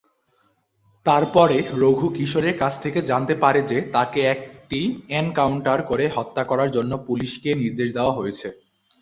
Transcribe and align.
তারপরে 1.05 1.57
রঘু 1.75 2.07
কিশোরের 2.15 2.55
কাছ 2.57 2.73
থেকে 2.83 2.99
জানতে 3.09 3.33
পারে 3.43 3.59
যে 3.71 3.77
তাকে 3.95 4.19
একটি 4.33 4.79
"এনকাউন্টার" 5.15 5.79
করে 5.83 6.05
হত্যা 6.15 6.43
করার 6.43 6.69
জন্য 6.71 6.91
পুলিশকে 7.07 7.49
নির্দেশ 7.61 7.89
দেওয়া 7.97 8.13
হয়েছে। 8.13 8.47